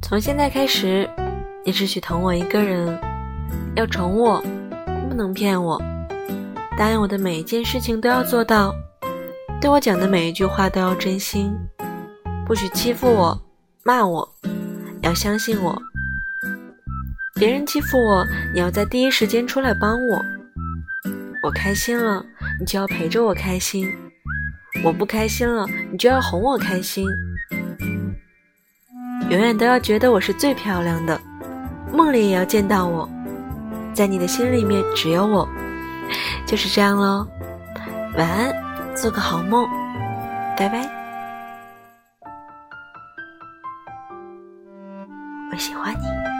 [0.00, 1.08] 从现在开始，
[1.64, 2.98] 你只许疼我一个人，
[3.74, 4.42] 要宠我，
[5.08, 5.80] 不能骗我，
[6.78, 8.74] 答应我的每一件事情都要做到，
[9.60, 11.52] 对我讲的每一句话都要真心，
[12.46, 13.38] 不许欺负我、
[13.84, 14.26] 骂我，
[15.02, 15.76] 要相信我。
[17.34, 20.22] 别人欺负我，你要在第一时间出来帮我。
[21.42, 22.24] 我开心了，
[22.58, 23.86] 你就要陪着我开心；
[24.82, 27.06] 我不开心了，你就要哄我开心。
[29.30, 31.20] 永远都要觉得我是最漂亮的，
[31.92, 33.08] 梦里也要见到我，
[33.92, 35.46] 在你的心里面只有我。
[36.46, 37.26] 就是这样喽，
[38.16, 39.68] 晚安，做个好梦，
[40.56, 40.88] 拜拜。
[45.52, 46.37] 我喜欢你。